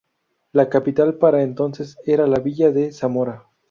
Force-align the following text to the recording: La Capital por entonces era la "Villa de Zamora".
La 0.51 0.67
Capital 0.67 1.19
por 1.19 1.35
entonces 1.35 1.95
era 2.05 2.25
la 2.25 2.39
"Villa 2.39 2.71
de 2.71 2.91
Zamora". 2.91 3.45